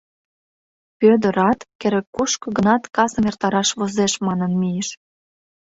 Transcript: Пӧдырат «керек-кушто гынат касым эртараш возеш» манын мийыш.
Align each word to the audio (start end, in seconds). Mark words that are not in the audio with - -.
Пӧдырат 0.99 1.59
«керек-кушто 1.79 2.45
гынат 2.57 2.83
касым 2.95 3.25
эртараш 3.29 3.69
возеш» 3.79 4.13
манын 4.27 4.51
мийыш. 4.61 4.89